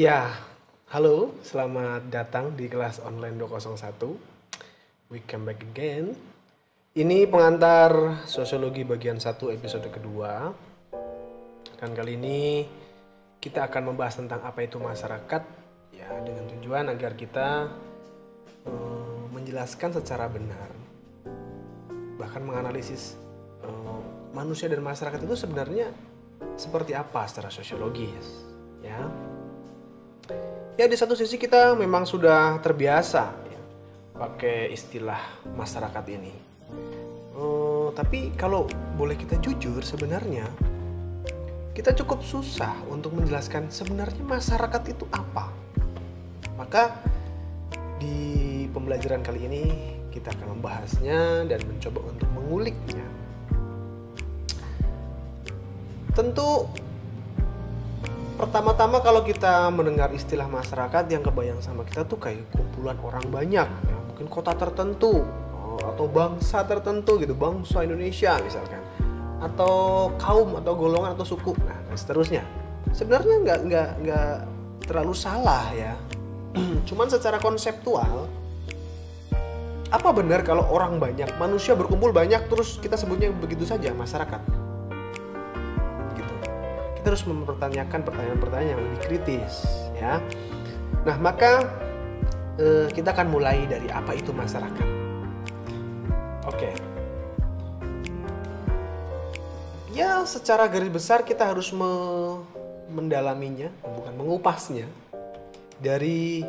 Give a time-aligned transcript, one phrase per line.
[0.00, 0.32] Ya,
[0.88, 4.16] halo, selamat datang di kelas online 201.
[5.12, 6.16] We come back again.
[6.96, 10.48] Ini pengantar sosiologi bagian 1 episode kedua.
[11.76, 12.64] Dan kali ini
[13.44, 15.42] kita akan membahas tentang apa itu masyarakat
[15.92, 17.68] ya dengan tujuan agar kita
[18.72, 20.72] eh, menjelaskan secara benar
[22.16, 23.20] bahkan menganalisis
[23.68, 24.00] eh,
[24.32, 25.92] manusia dan masyarakat itu sebenarnya
[26.56, 28.48] seperti apa secara sosiologis
[28.80, 29.28] ya
[30.80, 33.60] ya di satu sisi kita memang sudah terbiasa ya,
[34.16, 36.32] pakai istilah masyarakat ini.
[37.36, 38.64] Eh, tapi kalau
[38.96, 40.48] boleh kita jujur sebenarnya
[41.76, 45.52] kita cukup susah untuk menjelaskan sebenarnya masyarakat itu apa.
[46.56, 46.96] Maka
[48.00, 49.64] di pembelajaran kali ini
[50.08, 53.04] kita akan membahasnya dan mencoba untuk menguliknya.
[56.16, 56.72] Tentu
[58.40, 63.68] pertama-tama kalau kita mendengar istilah masyarakat yang kebayang sama kita tuh kayak kumpulan orang banyak.
[63.68, 68.80] Ya mungkin kota tertentu oh, atau bangsa tertentu gitu bangsa Indonesia misalkan.
[69.44, 72.42] Atau kaum atau golongan atau suku nah dan seterusnya.
[72.96, 74.32] Sebenarnya nggak nggak nggak
[74.88, 75.92] terlalu salah ya.
[76.88, 78.40] Cuman secara konseptual
[79.90, 84.69] apa benar kalau orang banyak manusia berkumpul banyak terus kita sebutnya begitu saja masyarakat
[87.10, 89.66] harus mempertanyakan pertanyaan-pertanyaan yang lebih kritis
[89.98, 90.22] ya.
[91.02, 91.66] Nah maka
[92.54, 94.88] eh, kita akan mulai dari apa itu masyarakat.
[96.46, 96.70] Oke.
[99.90, 102.46] Ya secara garis besar kita harus me-
[102.94, 104.86] mendalaminya bukan mengupasnya
[105.82, 106.46] dari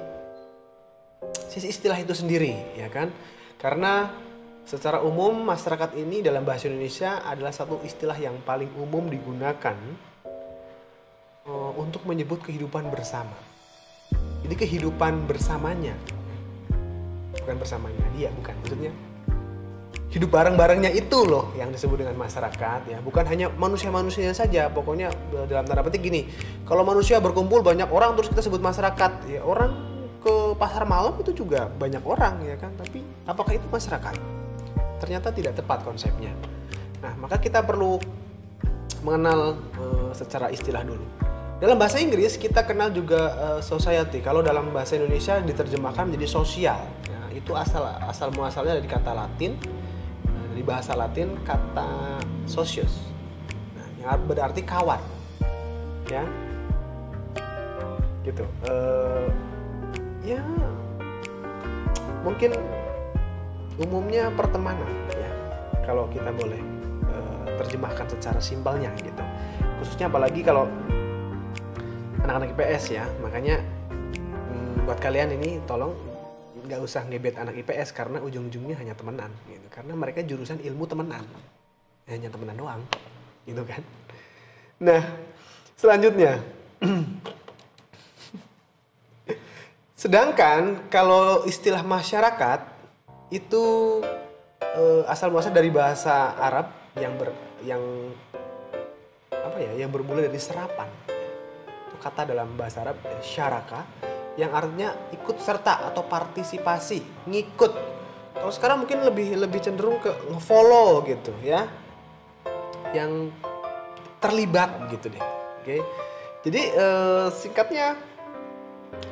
[1.50, 3.10] sisi istilah itu sendiri ya kan?
[3.58, 4.14] Karena
[4.62, 9.76] secara umum masyarakat ini dalam bahasa Indonesia adalah satu istilah yang paling umum digunakan
[11.48, 13.34] eh, untuk menyebut kehidupan bersama.
[14.42, 15.96] Jadi kehidupan bersamanya.
[17.32, 18.54] Bukan bersamanya dia bukan.
[18.62, 18.92] Maksudnya
[20.12, 23.00] hidup bareng-barengnya itu loh yang disebut dengan masyarakat ya.
[23.00, 24.68] Bukan hanya manusia-manusianya saja.
[24.68, 26.28] Pokoknya eh, dalam tanda petik gini
[26.68, 29.12] kalau manusia berkumpul banyak orang terus kita sebut masyarakat.
[29.32, 29.72] Ya orang
[30.22, 32.76] ke pasar malam itu juga banyak orang ya kan?
[32.76, 34.16] Tapi apakah itu masyarakat?
[35.00, 36.36] Ternyata tidak tepat konsepnya.
[37.02, 37.98] Nah maka kita perlu
[39.02, 41.31] mengenal eh, secara istilah dulu
[41.62, 44.18] dalam bahasa Inggris kita kenal juga eh, society.
[44.26, 46.82] Kalau dalam bahasa Indonesia diterjemahkan menjadi sosial.
[47.06, 49.54] Ya, itu asal asal muasalnya dari kata Latin.
[50.26, 52.18] Nah, dari bahasa Latin kata
[52.50, 53.14] socius
[53.78, 54.98] nah, yang berarti kawan.
[56.10, 56.26] Ya?
[58.26, 58.42] Gitu.
[58.66, 59.26] Eh,
[60.34, 60.42] ya
[62.26, 62.58] mungkin
[63.78, 65.30] umumnya pertemanan ya.
[65.86, 66.58] Kalau kita boleh
[67.06, 69.22] eh, terjemahkan secara simpelnya gitu.
[69.78, 70.66] Khususnya apalagi kalau
[72.26, 73.06] anak-anak IPS ya.
[73.22, 73.60] Makanya
[73.90, 75.94] hmm, buat kalian ini tolong
[76.62, 79.68] nggak usah ngebet anak IPS karena ujung-ujungnya hanya temenan gitu.
[79.74, 81.26] Karena mereka jurusan ilmu temenan.
[82.06, 82.82] Hanya temenan doang
[83.46, 83.82] gitu kan.
[84.82, 85.02] Nah
[85.78, 86.42] selanjutnya.
[90.02, 92.66] Sedangkan kalau istilah masyarakat
[93.30, 93.64] itu
[94.60, 97.30] eh, asal muasal dari bahasa Arab yang ber
[97.62, 97.82] yang
[99.32, 100.90] apa ya yang bermula dari serapan
[102.02, 103.86] kata dalam bahasa Arab eh, syaraka
[104.36, 107.74] yang artinya ikut serta atau partisipasi ngikut.
[108.42, 111.70] Kalau sekarang mungkin lebih lebih cenderung ke ngefollow gitu ya.
[112.92, 113.30] Yang
[114.18, 115.24] terlibat gitu deh
[115.62, 115.78] oke.
[116.42, 117.94] Jadi eh, singkatnya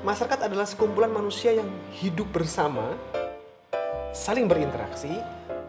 [0.02, 2.98] masyarakat adalah sekumpulan manusia yang hidup bersama
[4.10, 5.14] saling berinteraksi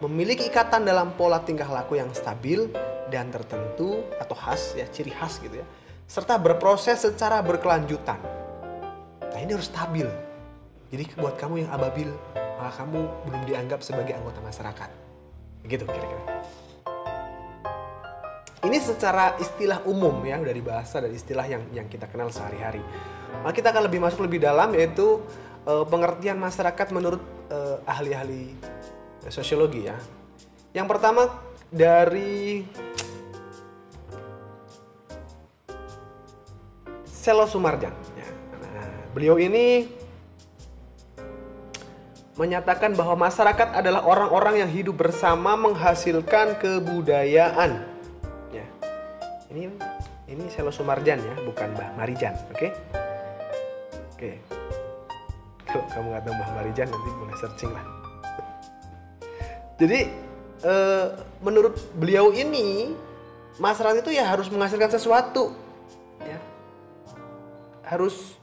[0.00, 2.72] memiliki ikatan dalam pola tingkah laku yang stabil
[3.12, 5.66] dan tertentu atau khas ya ciri khas gitu ya
[6.10, 8.18] serta berproses secara berkelanjutan
[9.30, 10.10] nah ini harus stabil
[10.90, 12.98] jadi buat kamu yang ababil maka kamu
[13.30, 14.90] belum dianggap sebagai anggota masyarakat
[15.62, 16.42] begitu kira-kira
[18.60, 22.84] ini secara istilah umum ya dari bahasa dan istilah yang yang kita kenal sehari-hari.
[23.40, 25.24] Maka kita akan lebih masuk lebih dalam yaitu
[25.64, 28.52] eh, pengertian masyarakat menurut eh, ahli-ahli
[29.32, 29.96] sosiologi ya.
[30.76, 31.32] Yang pertama
[31.72, 32.68] dari
[37.20, 37.92] Selo Sumarjan.
[38.16, 38.28] Ya.
[38.64, 39.84] Nah, beliau ini
[42.40, 47.84] menyatakan bahwa masyarakat adalah orang-orang yang hidup bersama menghasilkan kebudayaan.
[48.56, 48.64] Ya.
[49.52, 49.68] Ini
[50.32, 52.72] ini Selo Sumarjan ya, bukan Mbah Marijan, oke?
[54.16, 54.40] Oke.
[55.68, 57.84] Kalau kamu nggak tahu Mbah Marijan nanti boleh searching lah.
[59.76, 60.08] Jadi
[60.64, 61.06] eh,
[61.44, 62.96] menurut beliau ini
[63.60, 65.52] masyarakat itu ya harus menghasilkan sesuatu,
[66.24, 66.40] ya
[67.90, 68.38] harus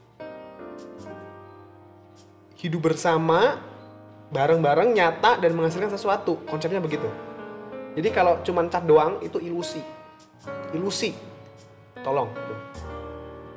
[2.60, 3.64] hidup bersama
[4.28, 6.44] bareng-bareng nyata dan menghasilkan sesuatu.
[6.44, 7.08] Konsepnya begitu.
[7.96, 9.80] Jadi kalau cuma cat doang itu ilusi.
[10.76, 11.16] Ilusi.
[12.04, 12.28] Tolong.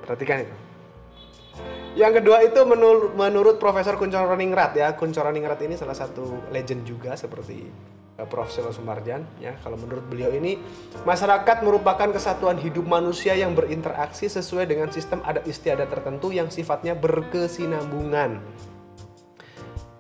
[0.07, 0.55] Perhatikan itu.
[1.99, 4.95] Yang kedua itu menurut, menurut Profesor Kuncoro Ningrat ya.
[4.95, 7.67] Kuncoro Ningrat ini salah satu legend juga seperti
[8.27, 8.51] Prof.
[8.51, 9.57] Selo Sumarjan ya.
[9.63, 10.59] Kalau menurut beliau ini
[11.07, 16.97] masyarakat merupakan kesatuan hidup manusia yang berinteraksi sesuai dengan sistem adat istiadat tertentu yang sifatnya
[16.99, 18.41] berkesinambungan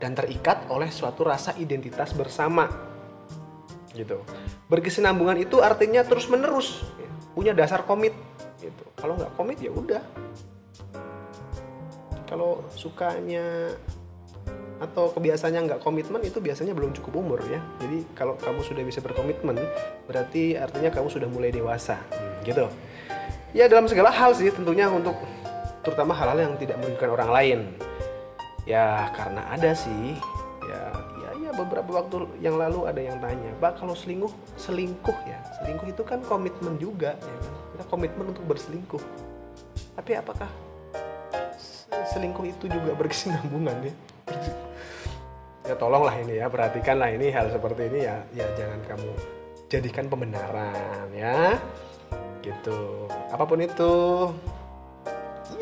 [0.01, 2.67] dan terikat oleh suatu rasa identitas bersama.
[3.93, 4.17] Gitu.
[4.67, 7.11] Berkesinambungan itu artinya terus menerus ya.
[7.37, 8.17] punya dasar komit.
[8.59, 8.85] Gitu.
[8.97, 10.03] Kalau nggak komit ya udah.
[12.25, 13.75] Kalau sukanya
[14.81, 17.61] atau kebiasaannya nggak komitmen itu biasanya belum cukup umur ya.
[17.85, 19.61] Jadi kalau kamu sudah bisa berkomitmen
[20.09, 22.01] berarti artinya kamu sudah mulai dewasa.
[22.09, 22.65] Hmm, gitu.
[23.53, 25.21] Ya dalam segala hal sih tentunya untuk
[25.85, 27.61] terutama hal-hal yang tidak merugikan orang lain.
[28.65, 30.17] Ya karena ada sih.
[30.65, 30.83] Ya
[31.21, 35.39] ya ya beberapa waktu yang lalu ada yang tanya pak kalau selingkuh selingkuh ya?
[35.61, 37.55] Selingkuh itu kan komitmen juga ya kan?
[37.77, 39.03] Kita komitmen untuk berselingkuh.
[39.93, 40.49] Tapi apakah
[42.17, 43.95] selingkuh itu juga berkesinambungan ya
[45.71, 48.19] ya tolonglah ini ya perhatikanlah ini hal seperti ini ya.
[48.35, 49.11] Ya jangan kamu
[49.71, 51.55] jadikan pembenaran ya.
[52.43, 53.07] Gitu.
[53.31, 53.95] Apa pun itu.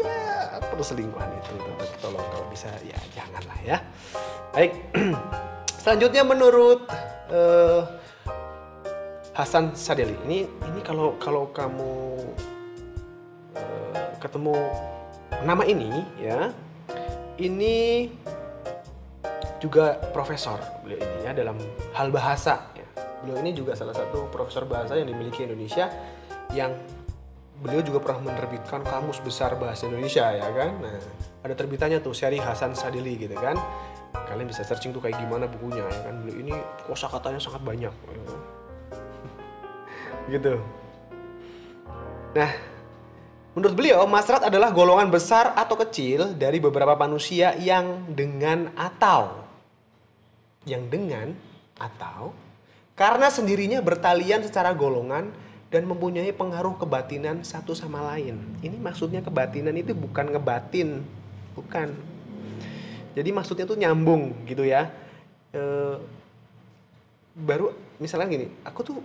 [0.00, 1.54] Ya perselingkuhan itu
[2.00, 2.72] tolong kalau bisa.
[2.88, 3.76] Ya janganlah ya.
[4.56, 4.72] Baik.
[5.84, 6.88] Selanjutnya menurut
[7.28, 7.84] uh,
[9.36, 10.16] Hasan Sadeli.
[10.24, 11.92] Ini ini kalau kalau kamu
[13.60, 14.56] uh, ketemu
[15.44, 16.50] nama ini ya
[17.38, 18.10] ini
[19.58, 20.58] juga profesor.
[20.86, 21.58] Beliau ini ya dalam
[21.94, 22.86] hal bahasa ya.
[23.18, 25.90] beliau ini juga salah satu profesor bahasa yang dimiliki Indonesia
[26.54, 26.70] yang
[27.58, 30.78] beliau juga pernah menerbitkan kamus besar bahasa Indonesia ya kan?
[30.78, 30.98] Nah
[31.42, 33.58] ada terbitannya tuh Syari Hasan Sadili gitu kan?
[34.14, 36.14] Kalian bisa searching tuh kayak gimana bukunya ya kan?
[36.22, 36.54] Beliau ini
[36.86, 37.94] kosakatanya sangat banyak
[40.32, 40.62] gitu.
[42.38, 42.78] Nah
[43.58, 49.47] Menurut beliau, masyarakat adalah golongan besar atau kecil dari beberapa manusia yang dengan atau
[50.68, 51.32] yang dengan
[51.80, 52.36] atau
[52.98, 55.30] karena sendirinya bertalian secara golongan
[55.68, 58.40] dan mempunyai pengaruh kebatinan satu sama lain.
[58.58, 61.04] Ini maksudnya kebatinan itu bukan ngebatin,
[61.52, 61.94] bukan.
[63.12, 64.90] Jadi maksudnya tuh nyambung gitu ya.
[65.52, 65.62] E,
[67.38, 67.70] baru
[68.02, 68.98] misalnya gini, aku tuh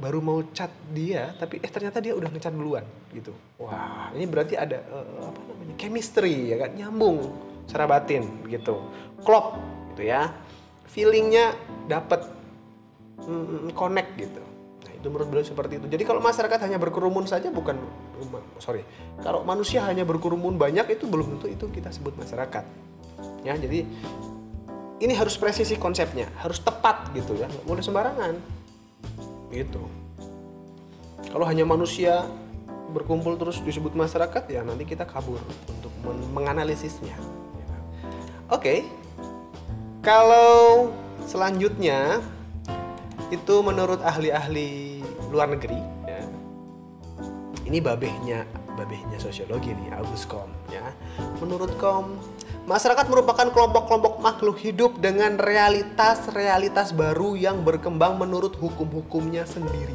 [0.00, 3.36] baru mau chat dia, tapi eh ternyata dia udah ngecat duluan gitu.
[3.60, 7.20] Wah, ini berarti ada uh, apa namanya chemistry ya kan, nyambung
[7.68, 8.80] secara batin gitu,
[9.20, 9.60] klop
[9.92, 10.32] gitu ya.
[10.90, 11.54] Feelingnya
[11.86, 12.26] dapat
[13.22, 14.42] mm, connect gitu
[15.00, 15.86] itu menurut beliau seperti itu.
[15.88, 17.80] Jadi kalau masyarakat hanya berkerumun saja bukan
[18.60, 18.84] sorry.
[19.24, 22.64] Kalau manusia hanya berkerumun banyak itu belum tentu itu kita sebut masyarakat.
[23.40, 23.88] Ya, jadi
[25.00, 28.34] ini harus presisi konsepnya, harus tepat gitu ya, nggak boleh sembarangan.
[29.48, 29.80] Gitu.
[31.32, 32.28] Kalau hanya manusia
[32.92, 35.92] berkumpul terus disebut masyarakat ya nanti kita kabur untuk
[36.36, 37.16] menganalisisnya.
[38.52, 38.60] Oke.
[38.60, 38.78] Okay.
[40.00, 40.88] Kalau
[41.28, 42.24] selanjutnya
[43.28, 45.76] itu menurut ahli-ahli luar negeri
[46.08, 46.24] ya.
[47.68, 48.48] Ini babehnya
[48.80, 50.96] babehnya sosiologi nih August Kom ya.
[51.44, 52.16] Menurut Kom
[52.64, 59.92] masyarakat merupakan kelompok-kelompok makhluk hidup dengan realitas-realitas baru yang berkembang menurut hukum-hukumnya sendiri.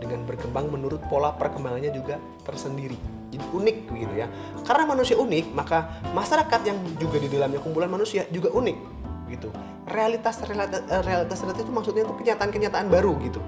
[0.00, 2.96] Dengan berkembang menurut pola perkembangannya juga tersendiri.
[3.28, 4.32] Jadi unik begitu ya.
[4.64, 8.95] Karena manusia unik, maka masyarakat yang juga di dalamnya kumpulan manusia juga unik
[9.26, 9.50] gitu.
[9.86, 13.42] Realitas realitas realitas, realitas itu maksudnya itu kenyataan-kenyataan baru gitu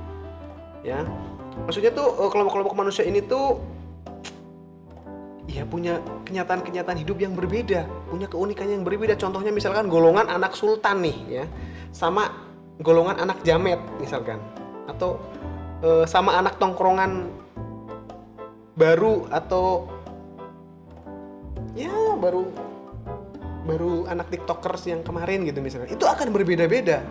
[0.87, 1.03] ya
[1.67, 3.59] maksudnya tuh eh, kelompok-kelompok manusia ini tuh
[5.49, 9.17] ya punya kenyataan-kenyataan hidup yang berbeda, punya keunikan yang berbeda.
[9.17, 11.45] Contohnya misalkan golongan anak sultan nih ya,
[11.89, 12.29] sama
[12.85, 14.37] golongan anak jamet misalkan,
[14.85, 15.17] atau
[15.81, 17.33] e, sama anak tongkrongan
[18.77, 19.89] baru atau
[21.73, 22.68] ya baru
[23.69, 27.05] baru anak tiktokers yang kemarin gitu misalkan, itu akan berbeda-beda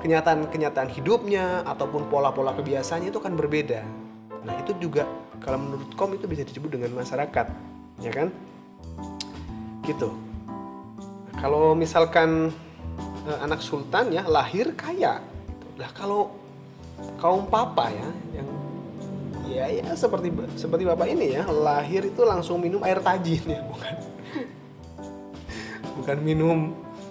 [0.00, 3.84] kenyataan-kenyataan hidupnya ataupun pola-pola kebiasaannya itu kan berbeda.
[4.48, 5.04] Nah itu juga
[5.44, 7.46] kalau menurut Kom itu bisa disebut dengan masyarakat,
[8.00, 8.32] ya kan?
[9.84, 10.08] Gitu.
[11.36, 12.48] Kalau misalkan
[13.28, 15.20] eh, anak sultan ya lahir kaya,
[15.76, 16.32] lah kalau
[17.20, 18.48] kaum papa ya yang
[19.48, 24.09] ya ya seperti seperti bapak ini ya lahir itu langsung minum air tajin ya bukan
[26.00, 26.58] bukan minum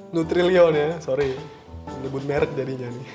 [0.09, 1.37] Nutrilion ya sorry.
[2.01, 3.07] Nyebut merek jadinya nih.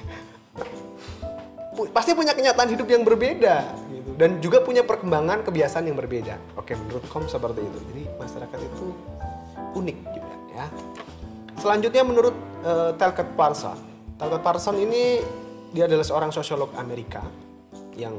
[1.90, 4.10] Pasti punya kenyataan hidup yang berbeda gitu.
[4.14, 6.38] Dan juga punya perkembangan kebiasaan yang berbeda.
[6.54, 7.78] Oke menurut kom seperti itu.
[7.90, 8.86] Jadi masyarakat itu
[9.74, 10.66] unik juga ya.
[11.58, 13.78] Selanjutnya menurut uh, Talcott Parson,
[14.14, 15.18] Talcott Parson ini
[15.74, 17.26] dia adalah seorang sosiolog Amerika
[17.98, 18.14] yang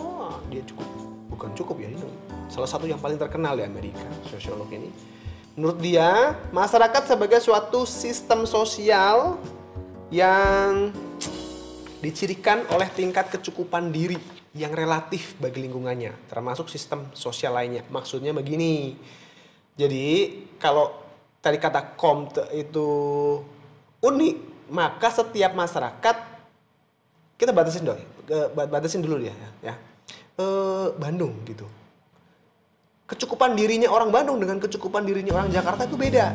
[0.00, 0.88] oh, dia cukup
[1.28, 2.00] bukan cukup ya ini
[2.48, 5.15] salah satu yang paling terkenal di Amerika sosiolog ini.
[5.56, 9.40] Menurut dia, masyarakat sebagai suatu sistem sosial
[10.12, 10.92] yang
[12.04, 14.20] dicirikan oleh tingkat kecukupan diri
[14.52, 17.88] yang relatif bagi lingkungannya, termasuk sistem sosial lainnya.
[17.88, 19.00] Maksudnya begini.
[19.80, 20.06] Jadi,
[20.60, 20.92] kalau
[21.40, 22.88] tadi kata Comte itu
[24.04, 24.36] unik,
[24.68, 26.16] maka setiap masyarakat
[27.40, 28.00] kita batasin dong,
[28.52, 29.32] batasin dulu dia
[29.64, 29.72] ya.
[30.36, 30.44] E,
[31.00, 31.64] Bandung gitu.
[33.06, 36.34] Kecukupan dirinya orang Bandung dengan kecukupan dirinya orang Jakarta itu beda.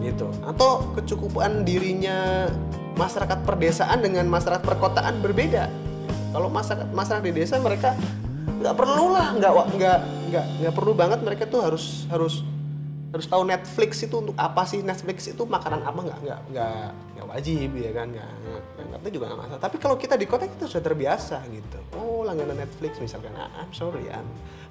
[0.00, 0.24] Gitu.
[0.40, 2.48] Atau kecukupan dirinya
[2.96, 5.68] masyarakat perdesaan dengan masyarakat perkotaan berbeda.
[6.32, 7.92] Kalau masyarakat masyarakat di desa mereka
[8.64, 9.98] nggak perlu lah, nggak nggak
[10.32, 12.40] nggak nggak perlu banget mereka tuh harus harus
[13.14, 14.82] harus tahu Netflix itu untuk apa sih?
[14.82, 16.02] Netflix itu makanan apa?
[16.02, 16.78] Nggak nggak nggak
[17.14, 18.06] nggak wajib ya kan?
[18.10, 18.30] Nggak
[18.90, 19.62] ngerti juga nggak masalah.
[19.62, 21.78] Tapi kalau kita di kota kita sudah terbiasa gitu.
[21.94, 23.30] Oh langganan Netflix misalkan.
[23.38, 24.18] Ah, I'm sorry ya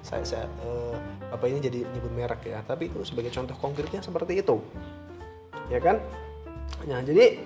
[0.04, 0.92] saya saya uh,
[1.32, 2.60] apa ini jadi nyebut merek ya.
[2.60, 4.60] Tapi itu sebagai contoh konkretnya seperti itu.
[5.72, 6.04] Ya kan?
[6.84, 7.40] Nah jadi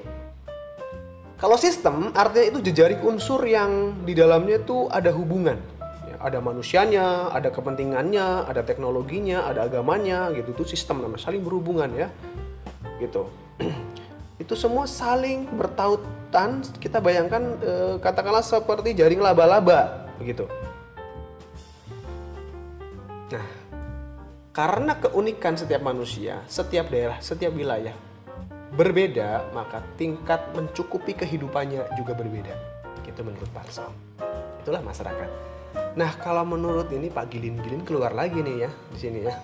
[1.38, 5.77] kalau sistem artinya itu jejaring unsur yang di dalamnya itu ada hubungan.
[6.18, 10.50] Ada manusianya, ada kepentingannya, ada teknologinya, ada agamanya gitu.
[10.52, 12.08] Itu sistem namanya saling berhubungan ya.
[12.98, 13.26] Gitu.
[14.42, 16.62] itu semua saling bertautan.
[16.82, 17.72] Kita bayangkan e,
[18.02, 20.46] katakanlah seperti jaring laba-laba begitu.
[23.30, 23.46] Nah,
[24.50, 27.94] karena keunikan setiap manusia, setiap daerah, setiap wilayah
[28.74, 32.54] berbeda, maka tingkat mencukupi kehidupannya juga berbeda.
[33.08, 33.90] Itu menurut Parson.
[34.62, 35.30] Itulah masyarakat.
[35.98, 39.34] Nah, kalau menurut ini Pak Gilin-Gilin keluar lagi nih ya di sini ya.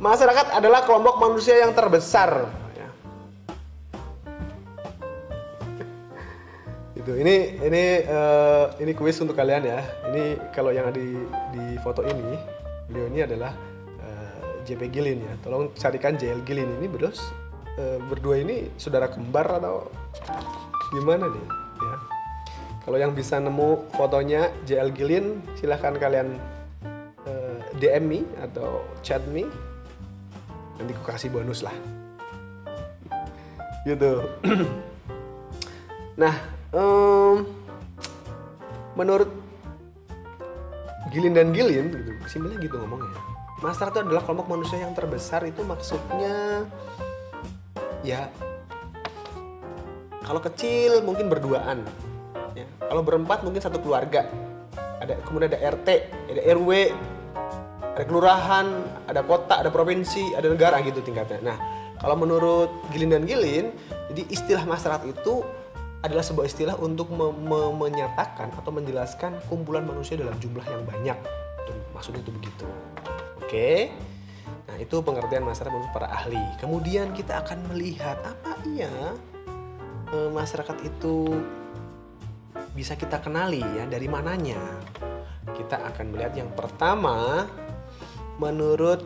[0.00, 2.48] Masyarakat adalah kelompok manusia yang terbesar.
[2.76, 2.88] Ya.
[7.00, 9.80] itu ini ini uh, ini kuis untuk kalian ya.
[10.12, 11.16] Ini kalau yang di
[11.52, 12.36] di foto ini
[12.88, 13.52] beliau ini adalah
[14.00, 15.34] uh, eh, JP Gilin ya.
[15.44, 17.20] Tolong carikan JL Gilin ini terus
[17.78, 19.88] e, berdua ini saudara kembar atau
[20.92, 21.46] gimana nih
[21.80, 21.96] ya
[22.82, 26.34] kalau yang bisa nemu fotonya JL Gilin silahkan kalian
[27.22, 29.46] e, eh, DM me atau chat me.
[30.78, 31.74] Nanti aku kasih bonus lah.
[33.86, 34.12] Gitu.
[36.12, 36.36] Nah
[36.76, 37.40] um,
[38.92, 39.32] menurut
[41.08, 43.16] Gilin dan Gilin gitu simpelnya gitu ngomongnya.
[43.64, 46.68] Master itu adalah kelompok manusia yang terbesar itu maksudnya
[48.04, 48.28] ya
[50.20, 51.88] kalau kecil mungkin berduaan
[52.80, 54.28] kalau berempat mungkin satu keluarga.
[55.02, 55.88] Ada kemudian ada RT
[56.30, 56.70] ada RW
[57.92, 58.66] ada kelurahan
[59.10, 61.42] ada kota ada provinsi ada negara gitu tingkatnya.
[61.42, 61.56] Nah
[61.98, 63.74] kalau menurut Gilin dan Gilin
[64.14, 65.42] jadi istilah masyarakat itu
[66.02, 71.18] adalah sebuah istilah untuk me me menyatakan atau menjelaskan kumpulan manusia dalam jumlah yang banyak.
[71.94, 72.66] Maksudnya itu begitu.
[73.38, 73.94] Oke?
[74.66, 76.40] Nah, itu pengertian masyarakat menurut para ahli.
[76.58, 78.90] Kemudian kita akan melihat apa iya
[80.10, 81.36] e, masyarakat itu
[82.72, 84.60] bisa kita kenali ya dari mananya.
[85.52, 87.44] Kita akan melihat yang pertama
[88.40, 89.04] menurut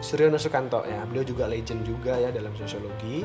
[0.00, 1.04] Suryono Sukanto ya.
[1.04, 3.24] Beliau juga legend juga ya dalam sosiologi.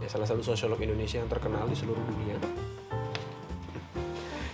[0.00, 2.40] Ya salah satu sosiolog Indonesia yang terkenal di seluruh dunia.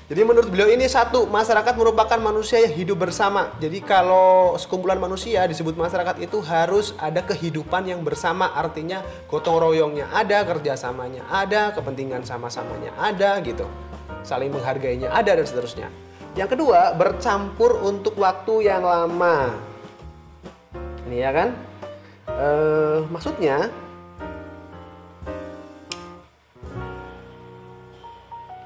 [0.07, 3.51] Jadi menurut beliau ini satu, masyarakat merupakan manusia yang hidup bersama.
[3.59, 10.07] Jadi kalau sekumpulan manusia disebut masyarakat itu harus ada kehidupan yang bersama, artinya gotong royongnya
[10.15, 13.67] ada, kerjasamanya ada, kepentingan sama-samanya ada gitu.
[14.23, 15.91] Saling menghargainya ada dan seterusnya.
[16.39, 19.59] Yang kedua, bercampur untuk waktu yang lama.
[21.11, 21.49] Ini ya kan?
[22.31, 22.49] E,
[23.11, 23.75] maksudnya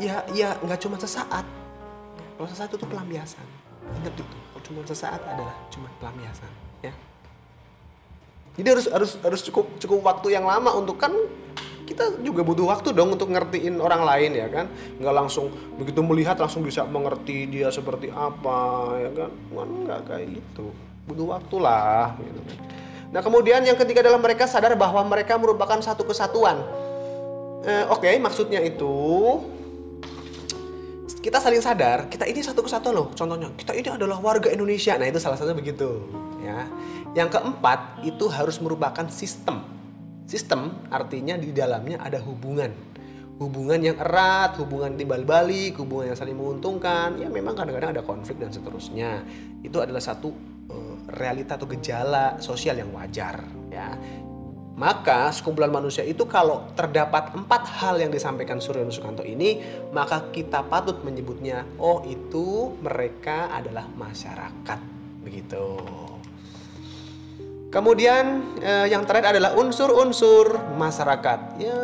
[0.00, 1.45] ya ya nggak cuma sesaat.
[2.40, 3.47] Kalau sesaat itu pelampiasan.
[4.00, 4.25] Ingat itu.
[4.25, 6.92] Kalau cuma sesaat adalah cuma pelampiasan ya.
[8.57, 11.12] Jadi harus harus harus cukup cukup waktu yang lama untuk kan
[11.85, 14.66] kita juga butuh waktu dong untuk ngertiin orang lain ya kan?
[14.97, 19.30] Nggak langsung begitu melihat langsung bisa mengerti dia seperti apa ya kan?
[19.52, 20.73] Nggak kayak gitu.
[21.04, 22.40] Butuh waktu lah gitu.
[22.40, 22.59] Kan
[23.11, 26.62] nah kemudian yang ketiga adalah mereka sadar bahwa mereka merupakan satu kesatuan.
[27.66, 28.95] Eh, oke okay, maksudnya itu
[31.21, 33.09] kita saling sadar kita ini satu kesatuan loh.
[33.12, 34.97] Contohnya kita ini adalah warga Indonesia.
[34.97, 36.09] Nah itu salah satunya begitu
[36.41, 36.65] ya.
[37.12, 39.61] Yang keempat itu harus merupakan sistem.
[40.25, 42.73] Sistem artinya di dalamnya ada hubungan.
[43.41, 47.21] Hubungan yang erat hubungan timbal balik hubungan yang saling menguntungkan.
[47.21, 49.21] Ya memang kadang-kadang ada konflik dan seterusnya.
[49.61, 50.33] Itu adalah satu
[50.73, 53.93] uh, realita atau gejala sosial yang wajar ya
[54.80, 59.60] Maka sekumpulan manusia itu kalau terdapat empat hal yang disampaikan Suryono Sukanto ini,
[59.92, 64.80] maka kita patut menyebutnya, oh itu mereka adalah masyarakat.
[65.20, 65.76] Begitu.
[67.68, 71.60] Kemudian eh, yang terakhir adalah unsur-unsur masyarakat.
[71.60, 71.80] Ya,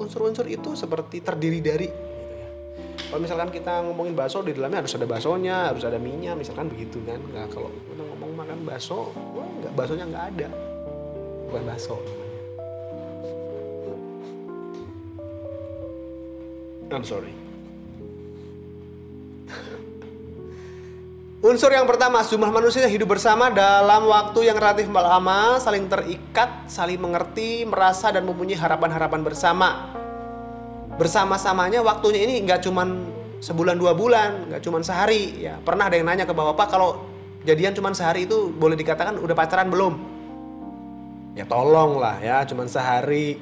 [0.00, 2.48] unsur-unsur itu seperti terdiri dari gitu ya.
[3.12, 7.04] Kalau misalkan kita ngomongin bakso di dalamnya harus ada baksonya, harus ada minyak, misalkan begitu
[7.04, 7.20] kan.
[7.28, 10.73] Nah, kalau kita ngomong makan bakso, wah baksonya nggak ada
[11.48, 11.96] bukan bakso
[16.94, 17.34] I'm sorry.
[21.48, 26.70] Unsur yang pertama, jumlah manusia yang hidup bersama dalam waktu yang relatif lama, saling terikat,
[26.70, 29.90] saling mengerti, merasa dan mempunyai harapan-harapan bersama.
[30.94, 33.10] Bersama-samanya waktunya ini nggak cuman
[33.42, 35.42] sebulan dua bulan, nggak cuman sehari.
[35.42, 37.02] Ya pernah ada yang nanya ke bapak, kalau
[37.42, 40.13] jadian cuman sehari itu boleh dikatakan udah pacaran belum?
[41.34, 43.36] Ya tolong lah ya cuman sehari.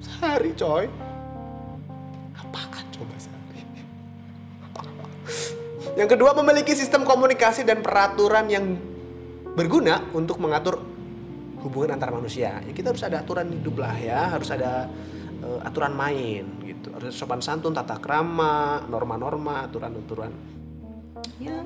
[0.00, 0.86] Sehari coy.
[2.38, 3.60] Apaan coba sehari?
[5.94, 8.74] Yang kedua memiliki sistem komunikasi dan peraturan yang
[9.54, 10.82] berguna untuk mengatur
[11.62, 12.58] hubungan antar manusia.
[12.66, 14.90] Ya kita harus ada aturan hidup lah ya harus ada
[15.42, 16.90] uh, aturan main gitu.
[16.94, 20.30] Harus sopan santun tata krama norma-norma aturan-aturan.
[21.38, 21.62] Ya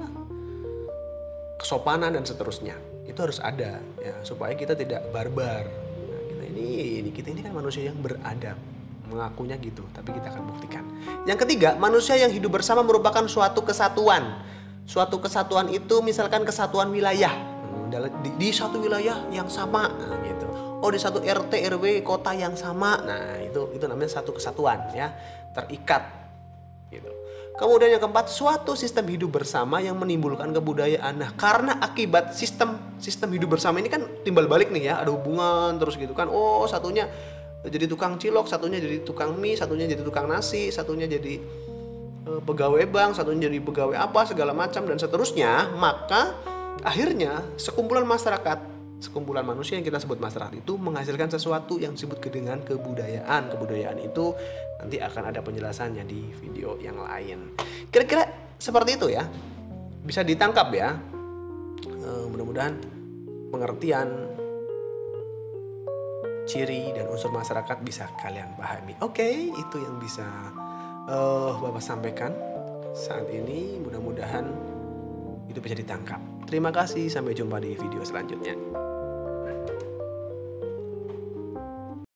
[1.58, 2.78] kesopanan dan seterusnya
[3.08, 5.64] itu harus ada ya supaya kita tidak barbar.
[5.64, 8.60] Nah, kita ini ini kita ini kan manusia yang beradab.
[9.08, 10.84] Mengakunya gitu tapi kita akan buktikan.
[11.24, 14.44] Yang ketiga manusia yang hidup bersama merupakan suatu kesatuan.
[14.84, 17.32] Suatu kesatuan itu misalkan kesatuan wilayah.
[17.32, 17.88] Hmm,
[18.20, 20.44] di, di satu wilayah yang sama nah, gitu.
[20.84, 23.00] Oh di satu RT RW kota yang sama.
[23.00, 25.08] Nah itu itu namanya satu kesatuan ya.
[25.56, 26.27] Terikat
[27.58, 31.18] Kemudian yang keempat, suatu sistem hidup bersama yang menimbulkan kebudayaan.
[31.18, 35.74] Nah, karena akibat sistem sistem hidup bersama ini kan timbal balik nih ya, ada hubungan
[35.74, 36.30] terus gitu kan.
[36.30, 37.10] Oh, satunya
[37.66, 41.42] jadi tukang cilok, satunya jadi tukang mie, satunya jadi tukang nasi, satunya jadi
[42.30, 45.74] uh, pegawai bank, satunya jadi pegawai apa segala macam dan seterusnya.
[45.74, 46.38] Maka
[46.86, 52.58] akhirnya sekumpulan masyarakat sekumpulan manusia yang kita sebut masyarakat itu menghasilkan sesuatu yang disebut dengan
[52.66, 53.54] kebudayaan.
[53.54, 54.34] Kebudayaan itu
[54.82, 57.54] nanti akan ada penjelasannya di video yang lain.
[57.90, 59.24] Kira-kira seperti itu ya.
[60.02, 60.98] Bisa ditangkap ya.
[61.86, 62.74] E, mudah-mudahan
[63.54, 64.08] pengertian
[66.48, 68.96] ciri dan unsur masyarakat bisa kalian pahami.
[69.04, 70.24] Oke, okay, itu yang bisa
[71.04, 72.32] uh, Bapak sampaikan
[72.96, 73.76] saat ini.
[73.84, 74.48] Mudah-mudahan
[75.52, 76.20] itu bisa ditangkap.
[76.48, 78.87] Terima kasih, sampai jumpa di video selanjutnya.